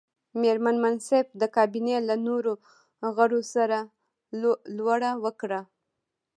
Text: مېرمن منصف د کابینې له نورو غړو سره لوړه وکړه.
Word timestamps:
مېرمن 0.41 0.75
منصف 0.83 1.25
د 1.41 1.43
کابینې 1.55 1.95
له 2.07 2.15
نورو 2.27 2.53
غړو 3.15 3.41
سره 3.53 3.77
لوړه 4.77 5.11
وکړه. 5.23 5.61